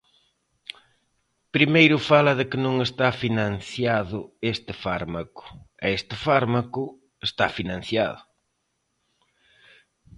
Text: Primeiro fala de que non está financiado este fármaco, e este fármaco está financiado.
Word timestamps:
Primeiro 1.55 1.97
fala 2.09 2.33
de 2.39 2.45
que 2.49 2.59
non 2.65 2.75
está 2.87 3.07
financiado 3.23 4.19
este 4.53 4.73
fármaco, 4.83 5.43
e 5.85 5.87
este 5.99 6.15
fármaco 6.25 6.83
está 7.27 7.45
financiado. 7.57 8.19